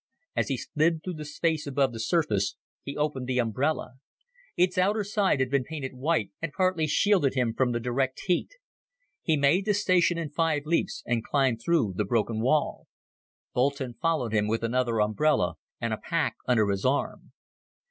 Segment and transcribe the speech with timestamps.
[0.35, 3.97] As he slid through the space above the surface, he opened the umbrella.
[4.57, 8.49] Its outer side had been painted white, and partly shielded him from the direct heat.
[9.21, 12.87] He made the station in five leaps and climbed through the broken wall.
[13.53, 17.31] Boulton followed him with another umbrella and a pack under his arm.